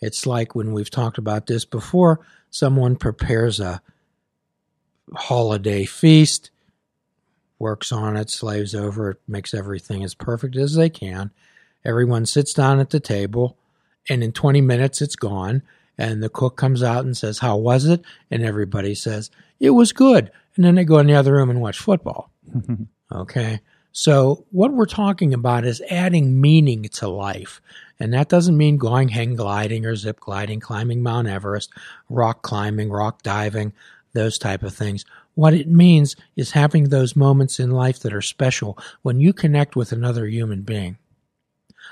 It's 0.00 0.26
like 0.26 0.54
when 0.54 0.72
we've 0.72 0.90
talked 0.90 1.18
about 1.18 1.46
this 1.46 1.64
before, 1.64 2.20
someone 2.50 2.96
prepares 2.96 3.60
a 3.60 3.80
holiday 5.14 5.84
feast. 5.84 6.50
works 7.58 7.90
on 7.90 8.16
it, 8.16 8.30
slaves 8.30 8.74
over 8.74 9.10
it, 9.10 9.20
makes 9.26 9.54
everything 9.54 10.04
as 10.04 10.14
perfect 10.14 10.56
as 10.56 10.74
they 10.74 10.90
can. 10.90 11.30
Everyone 11.84 12.26
sits 12.26 12.52
down 12.52 12.80
at 12.80 12.90
the 12.90 13.00
table, 13.00 13.56
and 14.08 14.22
in 14.22 14.32
20 14.32 14.60
minutes 14.60 15.00
it's 15.00 15.16
gone. 15.16 15.62
And 15.98 16.22
the 16.22 16.28
cook 16.28 16.56
comes 16.56 16.82
out 16.82 17.04
and 17.04 17.16
says, 17.16 17.40
How 17.40 17.56
was 17.56 17.84
it? 17.84 18.02
And 18.30 18.42
everybody 18.44 18.94
says, 18.94 19.30
It 19.60 19.70
was 19.70 19.92
good. 19.92 20.30
And 20.56 20.64
then 20.64 20.76
they 20.76 20.84
go 20.84 20.98
in 20.98 21.06
the 21.06 21.14
other 21.14 21.32
room 21.32 21.50
and 21.50 21.60
watch 21.60 21.78
football. 21.78 22.30
Okay. 23.10 23.60
So 23.92 24.44
what 24.50 24.72
we're 24.72 24.86
talking 24.86 25.32
about 25.32 25.64
is 25.64 25.82
adding 25.90 26.40
meaning 26.40 26.84
to 26.84 27.08
life. 27.08 27.60
And 27.98 28.12
that 28.12 28.28
doesn't 28.28 28.56
mean 28.56 28.76
going 28.76 29.08
hang 29.08 29.34
gliding 29.34 29.86
or 29.86 29.96
zip 29.96 30.20
gliding, 30.20 30.60
climbing 30.60 31.02
Mount 31.02 31.26
Everest, 31.26 31.70
rock 32.08 32.42
climbing, 32.42 32.90
rock 32.90 33.22
diving, 33.22 33.72
those 34.12 34.38
type 34.38 34.62
of 34.62 34.74
things. 34.74 35.04
What 35.34 35.54
it 35.54 35.68
means 35.68 36.16
is 36.36 36.52
having 36.52 36.90
those 36.90 37.16
moments 37.16 37.58
in 37.58 37.70
life 37.70 38.00
that 38.00 38.14
are 38.14 38.22
special 38.22 38.78
when 39.02 39.20
you 39.20 39.32
connect 39.32 39.74
with 39.74 39.90
another 39.90 40.26
human 40.26 40.62
being. 40.62 40.98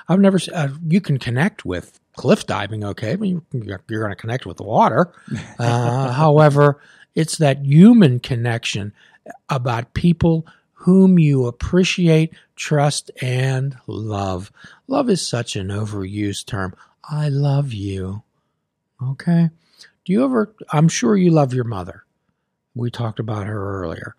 I've 0.08 0.20
never, 0.20 0.38
uh, 0.54 0.68
you 0.86 1.00
can 1.00 1.18
connect 1.18 1.64
with 1.64 1.98
cliff 2.14 2.46
diving, 2.46 2.84
okay, 2.84 3.16
but 3.16 3.28
you, 3.28 3.44
you're 3.52 3.78
going 4.00 4.10
to 4.10 4.16
connect 4.16 4.46
with 4.46 4.56
the 4.56 4.64
water. 4.64 5.12
Uh, 5.58 6.12
however, 6.12 6.80
it's 7.14 7.38
that 7.38 7.64
human 7.64 8.20
connection 8.20 8.92
about 9.48 9.94
people 9.94 10.46
whom 10.74 11.18
you 11.18 11.46
appreciate, 11.46 12.32
trust, 12.56 13.10
and 13.22 13.76
love. 13.86 14.52
Love 14.86 15.08
is 15.08 15.26
such 15.26 15.56
an 15.56 15.68
overused 15.68 16.44
term. 16.46 16.74
I 17.08 17.28
love 17.28 17.72
you. 17.72 18.22
Okay. 19.02 19.50
Do 20.04 20.12
you 20.12 20.24
ever, 20.24 20.54
I'm 20.70 20.88
sure 20.88 21.16
you 21.16 21.30
love 21.30 21.54
your 21.54 21.64
mother. 21.64 22.04
We 22.74 22.90
talked 22.90 23.18
about 23.18 23.46
her 23.46 23.82
earlier. 23.82 24.14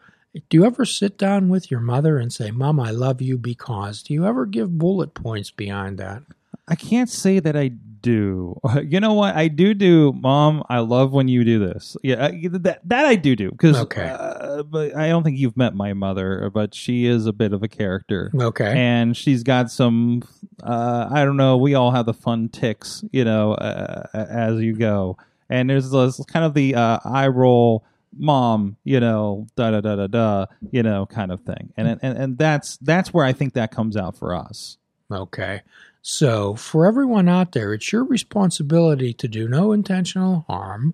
Do 0.50 0.58
you 0.58 0.65
ever 0.65 0.86
sit 0.86 1.17
down 1.17 1.50
with 1.50 1.70
your 1.72 1.79
mother 1.79 2.17
and 2.17 2.32
say, 2.32 2.51
Mom, 2.51 2.79
I 2.79 2.91
love 2.91 3.22
you 3.22 3.38
because? 3.38 4.03
Do 4.03 4.13
you 4.13 4.25
ever 4.25 4.46
give 4.46 4.77
bullet 4.77 5.13
points 5.13 5.51
behind 5.51 5.98
that? 6.00 6.24
I 6.67 6.75
can't 6.75 7.10
say 7.10 7.39
that 7.39 7.56
I 7.56 7.70
do. 7.70 8.60
You 8.84 9.00
know 9.00 9.13
what? 9.13 9.36
I 9.36 9.48
do 9.48 9.74
do. 9.74 10.13
Mom, 10.13 10.63
I 10.70 10.79
love 10.79 11.12
when 11.12 11.27
you 11.27 11.44
do 11.44 11.60
this. 11.60 11.98
Yeah, 12.03 12.27
I- 12.27 12.48
that 12.51 12.82
that 12.88 13.06
I 13.06 13.15
do 13.15 13.36
do 13.36 13.50
because. 13.51 13.75
Okay. 13.77 14.08
Uh, 14.08 14.63
but 14.63 14.96
I 14.96 15.10
don't 15.10 15.24
think 15.24 15.38
you've 15.39 15.58
met 15.58 15.74
my 15.75 15.94
mother, 15.94 16.50
but 16.53 16.74
she 16.75 17.06
is 17.06 17.25
a 17.25 17.34
bit 17.34 17.53
of 17.53 17.63
a 17.63 17.67
character. 17.67 18.32
Okay. 18.39 18.72
and 18.77 19.17
she's 19.17 19.44
got 19.44 19.72
some 19.72 20.22
uh 20.63 21.08
i 21.12 21.24
don't 21.24 21.38
know 21.38 21.56
we 21.58 21.75
all 21.75 21.91
have 21.91 22.06
the 22.08 22.13
fun 22.13 22.50
ticks 22.50 23.03
you 23.12 23.24
know 23.24 23.53
uh, 23.53 24.08
as 24.13 24.60
you 24.60 24.74
go 24.75 25.15
and 25.50 25.70
there's 25.70 25.91
this 25.91 26.20
kind 26.25 26.44
of 26.46 26.56
the 26.56 26.74
uh 26.74 26.98
eye 27.06 27.27
roll 27.27 27.84
mom 28.17 28.77
you 28.83 29.00
know 29.00 29.47
da 29.55 29.71
da 29.71 29.81
da 29.81 29.95
da 29.95 30.07
da 30.07 30.45
you 30.71 30.83
know 30.83 31.05
kind 31.05 31.31
of 31.31 31.41
thing 31.41 31.71
and 31.77 32.00
and 32.01 32.17
and 32.17 32.38
that's 32.38 32.77
that's 32.77 33.13
where 33.13 33.25
i 33.25 33.33
think 33.33 33.53
that 33.53 33.71
comes 33.71 33.95
out 33.95 34.17
for 34.17 34.36
us 34.36 34.77
Okay. 35.12 35.62
So, 36.01 36.55
for 36.55 36.86
everyone 36.86 37.27
out 37.27 37.51
there, 37.51 37.74
it's 37.74 37.91
your 37.91 38.03
responsibility 38.03 39.13
to 39.13 39.27
do 39.27 39.47
no 39.47 39.71
intentional 39.71 40.45
harm 40.47 40.93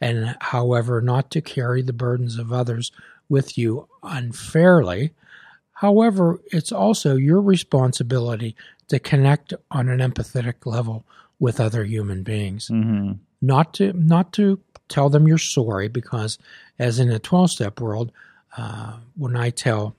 and, 0.00 0.36
however, 0.40 1.00
not 1.00 1.30
to 1.32 1.40
carry 1.40 1.82
the 1.82 1.92
burdens 1.92 2.38
of 2.38 2.52
others 2.52 2.90
with 3.28 3.58
you 3.58 3.88
unfairly. 4.02 5.12
However, 5.74 6.40
it's 6.46 6.72
also 6.72 7.14
your 7.14 7.40
responsibility 7.40 8.56
to 8.88 8.98
connect 8.98 9.54
on 9.70 9.88
an 9.88 10.00
empathetic 10.00 10.66
level 10.66 11.04
with 11.38 11.60
other 11.60 11.84
human 11.84 12.22
beings. 12.22 12.68
mm-hmm. 12.68 13.12
Not 13.40 13.74
to 13.74 13.92
not 13.92 14.32
to 14.32 14.58
tell 14.88 15.08
them 15.08 15.26
you're 15.28 15.38
sorry 15.38 15.88
because, 15.88 16.38
as 16.78 16.98
in 16.98 17.10
a 17.10 17.18
12 17.18 17.50
step 17.50 17.80
world, 17.80 18.12
uh, 18.56 18.98
when 19.16 19.36
I 19.36 19.50
tell 19.50 19.94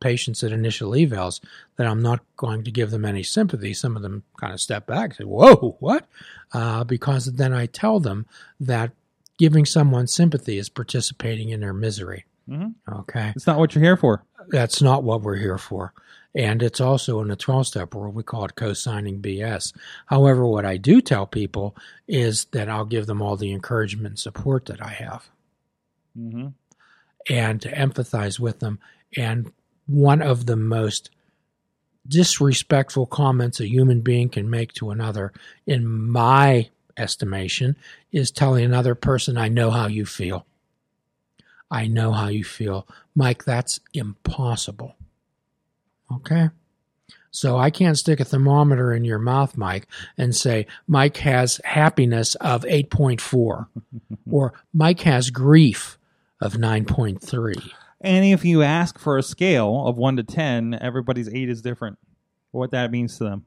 patients 0.00 0.42
at 0.42 0.50
initial 0.50 0.90
evals 0.90 1.40
that 1.76 1.86
I'm 1.86 2.02
not 2.02 2.20
going 2.36 2.64
to 2.64 2.72
give 2.72 2.90
them 2.90 3.04
any 3.04 3.22
sympathy. 3.22 3.72
Some 3.72 3.94
of 3.94 4.02
them 4.02 4.24
kind 4.36 4.52
of 4.52 4.60
step 4.60 4.84
back 4.86 5.10
and 5.10 5.14
say, 5.18 5.24
Whoa, 5.24 5.76
what? 5.78 6.08
Uh, 6.52 6.82
because 6.82 7.26
then 7.26 7.52
I 7.52 7.66
tell 7.66 8.00
them 8.00 8.26
that 8.58 8.90
giving 9.38 9.64
someone 9.64 10.08
sympathy 10.08 10.58
is 10.58 10.68
participating 10.68 11.50
in 11.50 11.60
their 11.60 11.72
misery. 11.72 12.24
Mhm. 12.48 12.74
Okay. 12.92 13.32
it's 13.36 13.46
not 13.46 13.58
what 13.58 13.72
you're 13.76 13.84
here 13.84 13.96
for 13.96 14.24
That's 14.48 14.82
not 14.82 15.04
what 15.04 15.22
we're 15.22 15.36
here 15.36 15.58
for. 15.58 15.92
And 16.34 16.62
it's 16.62 16.80
also 16.80 17.20
in 17.20 17.28
the 17.28 17.36
12 17.36 17.66
step 17.66 17.94
world, 17.94 18.14
we 18.14 18.22
call 18.22 18.44
it 18.46 18.54
co 18.54 18.72
signing 18.72 19.20
BS. 19.20 19.74
However, 20.06 20.46
what 20.46 20.64
I 20.64 20.78
do 20.78 21.00
tell 21.00 21.26
people 21.26 21.76
is 22.08 22.46
that 22.52 22.68
I'll 22.68 22.86
give 22.86 23.06
them 23.06 23.20
all 23.20 23.36
the 23.36 23.52
encouragement 23.52 24.06
and 24.06 24.18
support 24.18 24.66
that 24.66 24.82
I 24.82 24.88
have 24.88 25.28
mm-hmm. 26.18 26.48
and 27.28 27.60
to 27.60 27.70
empathize 27.70 28.40
with 28.40 28.60
them. 28.60 28.78
And 29.16 29.52
one 29.86 30.22
of 30.22 30.46
the 30.46 30.56
most 30.56 31.10
disrespectful 32.08 33.06
comments 33.06 33.60
a 33.60 33.68
human 33.68 34.00
being 34.00 34.28
can 34.28 34.48
make 34.48 34.72
to 34.74 34.90
another, 34.90 35.32
in 35.66 35.86
my 35.86 36.70
estimation, 36.96 37.76
is 38.10 38.30
telling 38.30 38.64
another 38.64 38.94
person, 38.94 39.36
I 39.36 39.48
know 39.48 39.70
how 39.70 39.86
you 39.86 40.06
feel. 40.06 40.46
I 41.72 41.86
know 41.86 42.12
how 42.12 42.28
you 42.28 42.44
feel. 42.44 42.86
Mike, 43.14 43.44
that's 43.44 43.80
impossible. 43.94 44.94
Okay? 46.12 46.50
So 47.30 47.56
I 47.56 47.70
can't 47.70 47.96
stick 47.96 48.20
a 48.20 48.26
thermometer 48.26 48.92
in 48.92 49.06
your 49.06 49.18
mouth, 49.18 49.56
Mike, 49.56 49.86
and 50.18 50.36
say, 50.36 50.66
Mike 50.86 51.16
has 51.16 51.62
happiness 51.64 52.34
of 52.36 52.62
8.4 52.64 53.66
or 54.30 54.52
Mike 54.74 55.00
has 55.00 55.30
grief 55.30 55.98
of 56.42 56.54
9.3. 56.54 57.70
and 58.02 58.24
if 58.26 58.44
you 58.44 58.62
ask 58.62 58.98
for 58.98 59.16
a 59.16 59.22
scale 59.22 59.86
of 59.86 59.96
1 59.96 60.16
to 60.16 60.24
10 60.24 60.76
everybody's 60.80 61.28
8 61.28 61.48
is 61.48 61.62
different 61.62 61.98
what 62.50 62.72
that 62.72 62.90
means 62.90 63.16
to 63.18 63.24
them 63.24 63.46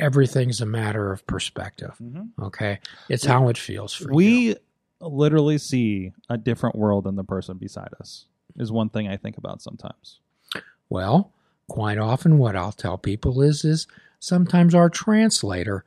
Everything's 0.00 0.60
a 0.62 0.66
matter 0.66 1.12
of 1.12 1.26
perspective. 1.26 1.94
mm-hmm. 2.02 2.42
Okay? 2.42 2.80
It's 3.08 3.24
how 3.24 3.48
it 3.48 3.58
feels 3.58 3.92
for 3.92 4.04
you. 4.04 4.14
we 4.14 4.56
literally 5.00 5.58
see 5.58 6.12
a 6.28 6.36
different 6.36 6.76
world 6.76 7.04
than 7.04 7.16
the 7.16 7.24
person 7.24 7.56
beside 7.56 7.88
us 8.00 8.26
is 8.56 8.70
one 8.70 8.88
thing 8.90 9.08
i 9.08 9.16
think 9.16 9.36
about 9.38 9.62
sometimes 9.62 10.20
Well, 10.88 11.32
quite 11.68 11.98
often 11.98 12.36
what 12.38 12.56
I'll 12.56 12.72
tell 12.72 12.98
people 12.98 13.40
is 13.42 13.64
is 13.64 13.86
sometimes 14.18 14.74
our 14.74 14.90
translator 14.90 15.84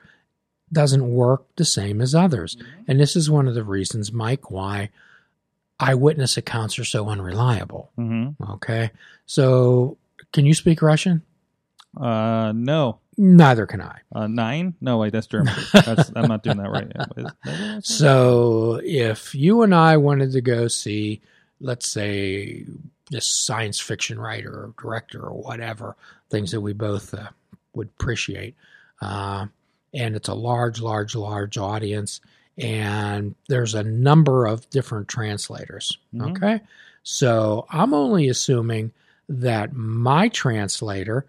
doesn't 0.72 1.08
work 1.08 1.44
the 1.58 1.66
same 1.66 2.02
as 2.02 2.16
others. 2.16 2.56
And 2.88 3.00
this 3.00 3.16
is 3.16 3.30
one 3.30 3.48
of 3.48 3.54
the 3.54 3.66
reasons, 3.66 4.12
Mike, 4.14 4.50
why 4.50 4.90
eyewitness 5.80 6.38
accounts 6.38 6.80
are 6.80 6.86
so 6.86 7.10
unreliable. 7.10 7.92
mm-hmm. 7.98 8.52
Okay? 8.54 8.92
So, 9.26 9.98
can 10.32 10.46
you 10.46 10.54
speak 10.54 10.82
Russian? 10.82 11.22
uh 12.00 12.52
no 12.56 13.00
Neither 13.18 13.66
can 13.66 13.82
I. 13.82 14.00
uh 14.14 14.28
nine 14.28 14.74
no 14.82 14.98
wait 14.98 15.12
that's 15.14 15.28
german 15.28 15.54
that's, 15.74 16.12
i'm 16.16 16.28
not 16.28 16.42
doing 16.44 16.58
that 16.58 16.70
right 16.72 17.82
So, 17.84 18.80
if 18.84 19.36
you 19.36 19.62
and 19.64 19.74
I 19.76 19.98
wanted 19.98 20.32
to 20.34 20.42
go 20.42 20.68
see, 20.68 21.22
let's 21.60 21.92
say, 21.92 22.66
this 23.12 23.26
science 23.46 23.80
fiction 23.80 24.20
writer 24.20 24.50
or 24.52 24.74
director 24.82 25.22
or 25.22 25.34
whatever, 25.42 25.96
things 26.30 26.52
that 26.52 26.62
we 26.62 26.74
both 26.74 27.14
uh, 27.14 27.28
would 27.76 27.90
appreciate, 28.00 28.56
uh, 29.02 29.46
and 29.94 30.16
it's 30.16 30.30
a 30.30 30.34
large, 30.34 30.82
large, 30.82 31.16
large 31.16 31.58
audience, 31.58 32.22
and 32.58 33.36
there's 33.50 33.76
a 33.76 33.84
number 33.84 34.46
of 34.46 34.68
different 34.70 35.08
translators. 35.08 35.98
Mhm. 36.16 36.32
Okay. 36.38 36.62
So, 37.04 37.66
I'm 37.70 37.94
only 37.94 38.30
assuming 38.30 38.92
that 39.30 39.74
my 39.74 40.30
translator 40.30 41.26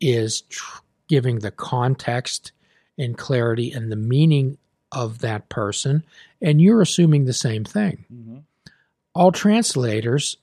is 0.00 0.42
tr- 0.42 0.81
giving 1.12 1.40
the 1.40 1.50
context 1.50 2.52
and 2.96 3.18
clarity 3.18 3.70
and 3.70 3.92
the 3.92 3.96
meaning 3.96 4.56
of 4.90 5.18
that 5.18 5.50
person, 5.50 6.02
and 6.40 6.58
you're 6.58 6.80
assuming 6.80 7.26
the 7.26 7.34
same 7.34 7.64
thing. 7.64 8.06
Mhm. 8.10 8.42
All 9.14 9.30
translators 9.30 10.38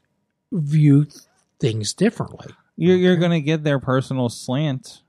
view 0.51 1.07
things 1.59 1.91
differently. 1.93 2.53
you're, 2.77 2.95
you're 2.95 3.15
going 3.17 3.31
to 3.31 3.41
get 3.41 3.63
their 3.63 3.79
personal 3.79 4.29
slant 4.29 5.01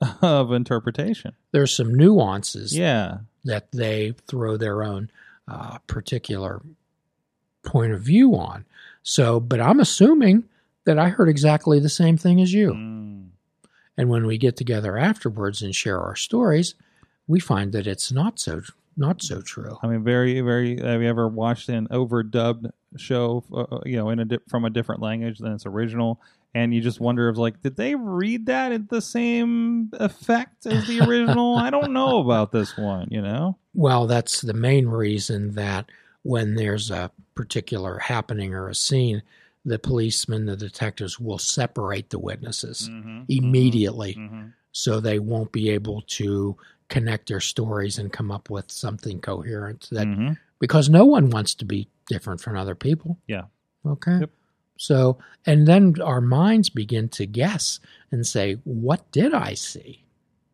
of 0.22 0.52
interpretation 0.52 1.32
There's 1.52 1.74
some 1.74 1.94
nuances 1.94 2.76
yeah 2.76 3.18
that 3.44 3.72
they 3.72 4.12
throw 4.26 4.58
their 4.58 4.82
own 4.82 5.10
uh, 5.48 5.78
particular 5.86 6.60
point 7.64 7.92
of 7.94 8.02
view 8.02 8.36
on. 8.36 8.66
So, 9.02 9.40
but 9.40 9.58
I'm 9.58 9.80
assuming 9.80 10.44
that 10.84 10.98
I 10.98 11.08
heard 11.08 11.30
exactly 11.30 11.80
the 11.80 11.88
same 11.88 12.18
thing 12.18 12.42
as 12.42 12.52
you. 12.52 12.72
Mm. 12.74 13.07
And 13.98 14.08
when 14.08 14.26
we 14.26 14.38
get 14.38 14.56
together 14.56 14.96
afterwards 14.96 15.60
and 15.60 15.74
share 15.74 16.00
our 16.00 16.16
stories, 16.16 16.74
we 17.26 17.40
find 17.40 17.72
that 17.72 17.86
it's 17.86 18.10
not 18.10 18.38
so 18.38 18.62
not 18.96 19.22
so 19.22 19.40
true. 19.40 19.76
I 19.82 19.86
mean, 19.86 20.02
very, 20.02 20.40
very. 20.40 20.80
Have 20.80 21.02
you 21.02 21.08
ever 21.08 21.28
watched 21.28 21.68
an 21.68 21.86
overdubbed 21.88 22.70
show, 22.96 23.44
uh, 23.54 23.78
you 23.84 23.96
know, 23.96 24.10
in 24.10 24.20
a 24.20 24.24
di- 24.24 24.38
from 24.48 24.64
a 24.64 24.70
different 24.70 25.02
language 25.02 25.38
than 25.38 25.52
its 25.52 25.66
original, 25.66 26.20
and 26.54 26.74
you 26.74 26.80
just 26.80 27.00
wonder, 27.00 27.28
if 27.28 27.36
like, 27.36 27.60
did 27.60 27.76
they 27.76 27.94
read 27.94 28.46
that 28.46 28.72
at 28.72 28.88
the 28.88 29.02
same 29.02 29.90
effect 29.94 30.66
as 30.66 30.86
the 30.86 31.00
original? 31.00 31.56
I 31.56 31.70
don't 31.70 31.92
know 31.92 32.20
about 32.24 32.50
this 32.52 32.76
one. 32.76 33.08
You 33.10 33.22
know, 33.22 33.58
Well, 33.74 34.06
that's 34.06 34.40
the 34.40 34.54
main 34.54 34.86
reason 34.88 35.54
that 35.54 35.90
when 36.22 36.54
there's 36.54 36.90
a 36.90 37.10
particular 37.34 37.98
happening 37.98 38.54
or 38.54 38.68
a 38.68 38.74
scene 38.74 39.22
the 39.68 39.78
policemen, 39.78 40.46
the 40.46 40.56
detectives 40.56 41.18
will 41.20 41.38
separate 41.38 42.10
the 42.10 42.18
witnesses 42.18 42.88
Mhm. 42.90 43.24
immediately 43.28 44.14
Mhm. 44.14 44.52
so 44.72 45.00
they 45.00 45.18
won't 45.18 45.52
be 45.52 45.68
able 45.70 46.02
to 46.02 46.56
connect 46.88 47.28
their 47.28 47.40
stories 47.40 47.98
and 47.98 48.12
come 48.12 48.30
up 48.30 48.48
with 48.50 48.70
something 48.70 49.20
coherent 49.20 49.88
that 49.92 50.06
Mhm. 50.06 50.38
because 50.58 50.88
no 50.88 51.04
one 51.04 51.30
wants 51.30 51.54
to 51.56 51.64
be 51.64 51.88
different 52.08 52.40
from 52.40 52.56
other 52.56 52.74
people. 52.74 53.18
Yeah. 53.26 53.44
Okay. 53.84 54.20
Yep. 54.20 54.30
So, 54.78 55.18
and 55.44 55.66
then 55.66 56.00
our 56.00 56.20
minds 56.20 56.70
begin 56.70 57.08
to 57.10 57.26
guess 57.26 57.80
and 58.10 58.26
say, 58.26 58.54
what 58.64 59.10
did 59.12 59.34
I 59.34 59.54
see? 59.54 60.04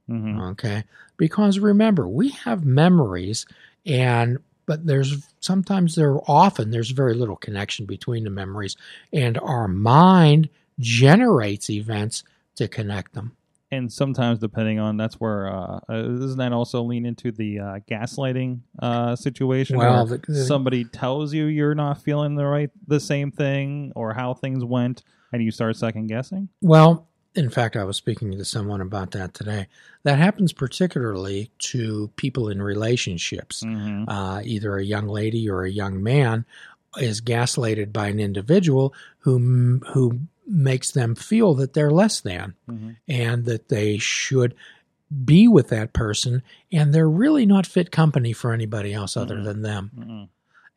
Mhm. 0.09 0.51
Okay. 0.53 0.85
Because 1.17 1.59
remember, 1.59 2.09
we 2.09 2.31
have 2.31 2.65
memories 2.65 3.47
and 3.87 4.39
but 4.67 4.87
there's 4.87 5.27
sometimes 5.41 5.95
there 5.95 6.19
often 6.31 6.71
there's 6.71 6.91
very 6.91 7.15
little 7.15 7.37
connection 7.37 7.87
between 7.87 8.25
the 8.25 8.31
memories 8.31 8.77
and 9.13 9.39
our 9.39 9.69
mind 9.69 10.49
generates 10.79 11.71
events 11.71 12.23
to 12.57 12.69
connect 12.69 13.13
them. 13.15 13.37
and 13.73 13.93
sometimes 13.93 14.39
depending 14.39 14.79
on 14.79 14.97
that's 14.97 15.17
where 15.21 15.49
uh, 15.49 15.81
uh 15.89 16.03
doesn't 16.03 16.39
that 16.39 16.53
also 16.53 16.83
lean 16.83 17.05
into 17.07 17.33
the 17.33 17.59
uh, 17.59 17.79
gaslighting 17.91 18.61
uh 18.81 19.17
situation 19.17 19.77
Well, 19.79 20.07
where 20.07 20.19
the- 20.19 20.33
the- 20.33 20.45
somebody 20.45 20.85
tells 20.85 21.33
you 21.35 21.47
you're 21.47 21.75
not 21.75 22.03
feeling 22.03 22.37
the 22.37 22.45
right 22.47 22.71
the 22.87 23.01
same 23.01 23.31
thing 23.33 23.93
or 23.97 24.13
how 24.15 24.35
things 24.35 24.63
went 24.65 25.03
and 25.33 25.43
you 25.43 25.51
start 25.51 25.77
second 25.77 26.07
guessing 26.07 26.49
Well, 26.63 27.09
in 27.35 27.51
fact, 27.51 27.77
I 27.77 27.85
was 27.85 27.97
speaking 27.97 28.31
to 28.33 28.45
someone 28.45 28.81
about 28.81 29.11
that 29.13 29.35
today. 29.35 29.67
That 30.05 30.19
happens 30.19 30.53
particularly 30.53 31.51
to 31.71 32.11
people 32.17 32.49
in 32.49 32.63
relationships. 32.63 33.63
mm-hmm. 33.65 34.09
uh, 34.09 34.41
either 34.45 34.77
a 34.77 34.85
young 34.85 35.09
lady 35.09 35.49
or 35.49 35.65
a 35.65 35.71
young 35.71 36.03
man 36.03 36.45
is 36.99 37.21
gaslighted 37.21 37.93
by 37.93 38.07
an 38.09 38.21
individual 38.21 38.95
who 39.21 39.81
who 39.93 40.21
makes 40.47 40.91
them 40.93 41.15
feel 41.15 41.55
that 41.55 41.73
they're 41.73 41.91
less 41.91 42.21
than 42.21 42.55
Mm-hmm. 42.71 42.91
and 43.09 43.45
that 43.47 43.69
they 43.69 43.99
should 43.99 44.55
be 45.25 45.49
with 45.49 45.69
that 45.69 45.93
person 45.93 46.43
and 46.73 46.93
they're 46.93 47.09
really 47.09 47.47
not 47.47 47.67
fit 47.67 47.91
company 47.91 48.33
for 48.33 48.53
anybody 48.53 48.93
else 48.93 49.17
other 49.17 49.37
Mhm. 49.37 49.45
than 49.45 49.63
them 49.63 49.91
Mm-hmm. 49.99 50.25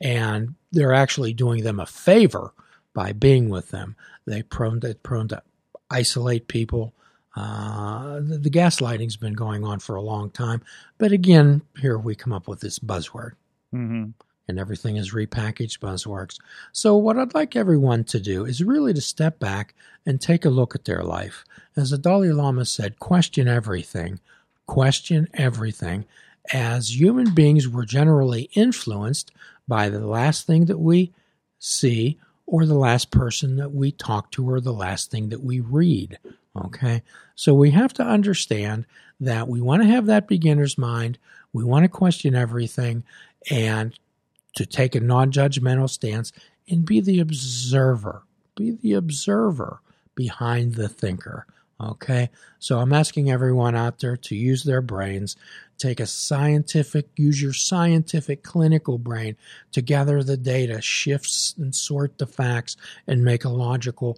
and 0.01 0.55
they're 0.71 0.93
actually 0.93 1.33
doing 1.33 1.63
them 1.63 1.79
a 1.79 1.85
favor 1.85 2.53
by 2.93 3.11
being 3.13 3.49
with 3.49 3.69
them 3.69 3.95
they 4.25 4.41
prone 4.41 4.79
to 4.81 4.95
prone 4.95 5.27
to 5.29 5.41
isolate 5.89 6.47
people 6.47 6.93
uh, 7.35 8.15
the, 8.19 8.39
the 8.39 8.49
gaslighting's 8.49 9.15
been 9.17 9.33
going 9.33 9.63
on 9.63 9.79
for 9.79 9.95
a 9.95 10.01
long 10.01 10.29
time 10.29 10.61
but 10.97 11.11
again 11.11 11.61
here 11.79 11.97
we 11.97 12.15
come 12.15 12.33
up 12.33 12.47
with 12.47 12.59
this 12.61 12.79
buzzword 12.79 13.31
Mm-hmm. 13.75 14.11
and 14.47 14.59
everything 14.59 14.95
is 14.95 15.13
repackaged 15.13 15.79
buzzwords. 15.79 16.39
So, 16.71 16.95
what 16.95 17.19
I'd 17.19 17.33
like 17.33 17.53
everyone 17.57 18.05
to 18.05 18.19
do 18.21 18.45
is 18.45 18.63
really 18.63 18.93
to 18.93 19.01
step 19.01 19.39
back 19.39 19.75
and 20.05 20.21
take 20.21 20.45
a 20.45 20.49
look 20.49 20.73
at 20.73 20.85
their 20.85 21.03
life. 21.03 21.43
As 21.75 21.89
the 21.89 21.97
Dalai 21.97 22.31
Lama 22.31 22.63
said, 22.63 22.99
question 22.99 23.49
everything. 23.49 24.21
Question 24.67 25.27
everything. 25.33 26.05
As 26.53 26.97
human 26.97 27.33
beings, 27.33 27.67
we're 27.67 27.83
generally 27.83 28.43
influenced 28.53 29.33
by 29.67 29.89
the 29.89 30.07
last 30.07 30.47
thing 30.47 30.65
that 30.67 30.79
we 30.79 31.11
see, 31.59 32.17
or 32.47 32.65
the 32.65 32.73
last 32.73 33.11
person 33.11 33.57
that 33.57 33.73
we 33.73 33.91
talk 33.91 34.31
to, 34.31 34.49
or 34.49 34.59
the 34.59 34.73
last 34.73 35.11
thing 35.11 35.29
that 35.29 35.43
we 35.43 35.59
read. 35.59 36.17
Okay? 36.55 37.03
So, 37.35 37.53
we 37.53 37.71
have 37.71 37.93
to 37.93 38.03
understand 38.03 38.85
that 39.19 39.47
we 39.47 39.61
want 39.61 39.83
to 39.83 39.87
have 39.89 40.07
that 40.07 40.27
beginner's 40.27 40.77
mind. 40.77 41.19
We 41.53 41.63
want 41.63 41.83
to 41.83 41.89
question 41.89 42.33
everything 42.33 43.03
and 43.51 43.97
to 44.55 44.65
take 44.65 44.95
a 44.95 44.99
non 44.99 45.31
judgmental 45.31 45.89
stance 45.89 46.31
and 46.69 46.85
be 46.85 46.99
the 46.99 47.19
observer. 47.19 48.23
Be 48.55 48.71
the 48.71 48.93
observer 48.93 49.81
behind 50.15 50.75
the 50.75 50.89
thinker. 50.89 51.45
Okay? 51.79 52.29
So 52.59 52.79
I'm 52.79 52.93
asking 52.93 53.29
everyone 53.29 53.75
out 53.75 53.99
there 53.99 54.17
to 54.17 54.35
use 54.35 54.63
their 54.63 54.81
brains, 54.81 55.35
take 55.77 55.99
a 55.99 56.07
scientific, 56.07 57.07
use 57.15 57.41
your 57.41 57.53
scientific 57.53 58.43
clinical 58.43 58.97
brain 58.97 59.35
to 59.71 59.81
gather 59.81 60.23
the 60.23 60.37
data, 60.37 60.81
shifts 60.81 61.53
and 61.57 61.75
sort 61.75 62.17
the 62.17 62.27
facts, 62.27 62.77
and 63.05 63.23
make 63.23 63.45
a 63.45 63.49
logical 63.49 64.17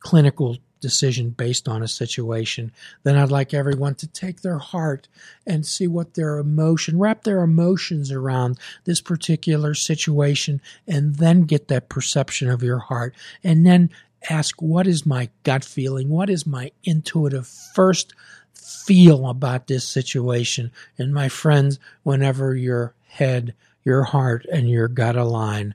clinical 0.00 0.56
decision 0.80 1.30
based 1.30 1.68
on 1.68 1.82
a 1.82 1.88
situation, 1.88 2.72
then 3.02 3.16
I'd 3.16 3.30
like 3.30 3.52
everyone 3.52 3.94
to 3.96 4.06
take 4.06 4.42
their 4.42 4.58
heart 4.58 5.08
and 5.46 5.66
see 5.66 5.86
what 5.86 6.14
their 6.14 6.38
emotion, 6.38 6.98
wrap 6.98 7.24
their 7.24 7.42
emotions 7.42 8.12
around 8.12 8.58
this 8.84 9.00
particular 9.00 9.74
situation, 9.74 10.60
and 10.86 11.16
then 11.16 11.42
get 11.42 11.68
that 11.68 11.88
perception 11.88 12.48
of 12.48 12.62
your 12.62 12.78
heart. 12.78 13.14
And 13.42 13.66
then 13.66 13.90
ask, 14.28 14.60
what 14.60 14.86
is 14.86 15.06
my 15.06 15.30
gut 15.42 15.64
feeling? 15.64 16.08
What 16.08 16.30
is 16.30 16.46
my 16.46 16.72
intuitive 16.84 17.46
first 17.74 18.12
feel 18.54 19.28
about 19.28 19.66
this 19.66 19.86
situation? 19.86 20.70
And 20.98 21.12
my 21.12 21.28
friends, 21.28 21.78
whenever 22.02 22.54
your 22.54 22.94
head, 23.06 23.54
your 23.84 24.04
heart, 24.04 24.46
and 24.52 24.68
your 24.68 24.88
gut 24.88 25.16
align, 25.16 25.74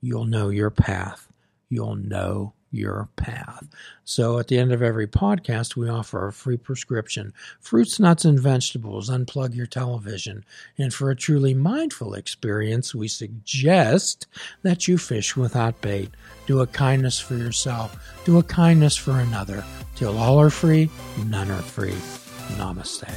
you'll 0.00 0.24
know 0.24 0.48
your 0.48 0.70
path. 0.70 1.28
You'll 1.68 1.96
know 1.96 2.54
your 2.70 3.08
path. 3.16 3.68
So 4.04 4.38
at 4.38 4.48
the 4.48 4.58
end 4.58 4.72
of 4.72 4.82
every 4.82 5.06
podcast, 5.06 5.76
we 5.76 5.88
offer 5.88 6.26
a 6.26 6.32
free 6.32 6.56
prescription 6.56 7.32
fruits, 7.60 8.00
nuts, 8.00 8.24
and 8.24 8.38
vegetables. 8.38 9.10
Unplug 9.10 9.54
your 9.54 9.66
television. 9.66 10.44
And 10.78 10.92
for 10.92 11.10
a 11.10 11.16
truly 11.16 11.54
mindful 11.54 12.14
experience, 12.14 12.94
we 12.94 13.08
suggest 13.08 14.26
that 14.62 14.88
you 14.88 14.98
fish 14.98 15.36
without 15.36 15.80
bait. 15.80 16.10
Do 16.46 16.60
a 16.60 16.66
kindness 16.66 17.18
for 17.18 17.34
yourself, 17.34 17.96
do 18.24 18.38
a 18.38 18.42
kindness 18.42 18.96
for 18.96 19.18
another. 19.18 19.64
Till 19.94 20.18
all 20.18 20.40
are 20.40 20.50
free, 20.50 20.90
none 21.26 21.50
are 21.50 21.62
free. 21.62 21.94
Namaste. 22.56 23.08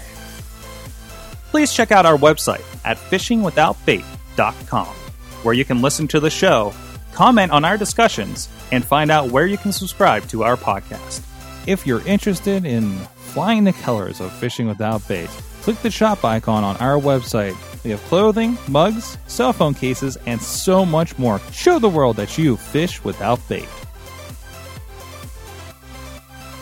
please 1.49 1.73
check 1.73 1.91
out 1.91 2.05
our 2.05 2.17
website 2.17 2.63
at 2.85 2.97
fishingwithoutbait.com, 2.97 4.87
where 5.43 5.53
you 5.55 5.65
can 5.65 5.81
listen 5.81 6.07
to 6.07 6.19
the 6.19 6.29
show, 6.29 6.73
comment 7.13 7.51
on 7.51 7.63
our 7.65 7.77
discussions, 7.77 8.49
and 8.71 8.83
find 8.83 9.11
out 9.11 9.29
where 9.31 9.45
you 9.47 9.57
can 9.57 9.71
subscribe 9.71 10.27
to 10.29 10.43
our 10.43 10.55
podcast. 10.57 11.21
if 11.67 11.87
you're 11.87 12.05
interested 12.05 12.65
in 12.65 12.97
flying 13.33 13.63
the 13.63 13.71
colors 13.73 14.19
of 14.19 14.31
fishing 14.33 14.67
without 14.67 15.05
bait 15.07 15.29
click 15.61 15.81
the 15.81 15.89
shop 15.89 16.25
icon 16.25 16.61
on 16.63 16.75
our 16.77 16.99
website 16.99 17.55
we 17.85 17.89
have 17.91 18.01
clothing 18.09 18.57
mugs 18.67 19.17
cell 19.27 19.53
phone 19.53 19.73
cases 19.73 20.17
and 20.25 20.41
so 20.41 20.85
much 20.85 21.17
more 21.17 21.39
show 21.53 21.79
the 21.79 21.87
world 21.89 22.17
that 22.17 22.37
you 22.37 22.57
fish 22.57 23.01
without 23.05 23.39
bait 23.47 23.69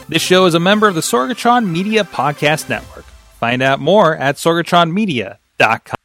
This 0.08 0.22
show 0.22 0.46
is 0.46 0.54
a 0.56 0.60
member 0.60 0.88
of 0.90 0.96
the 0.96 1.00
Sorgatron 1.02 1.66
Media 1.68 2.04
Podcast 2.04 2.68
Network. 2.68 3.06
Find 3.40 3.62
out 3.62 3.80
more 3.80 4.14
at 4.18 4.36
sorgatronmedia.com. 4.36 5.96